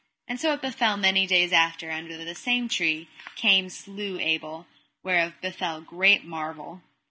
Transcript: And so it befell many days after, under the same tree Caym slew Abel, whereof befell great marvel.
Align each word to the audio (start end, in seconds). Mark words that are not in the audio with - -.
And 0.27 0.39
so 0.41 0.51
it 0.53 0.63
befell 0.63 0.97
many 0.97 1.27
days 1.27 1.53
after, 1.53 1.91
under 1.91 2.17
the 2.25 2.33
same 2.33 2.67
tree 2.67 3.07
Caym 3.37 3.69
slew 3.69 4.19
Abel, 4.19 4.65
whereof 5.03 5.39
befell 5.41 5.79
great 5.79 6.23
marvel. 6.25 6.81